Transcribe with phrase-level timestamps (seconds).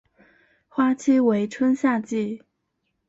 [0.67, 2.41] 花期为春夏季。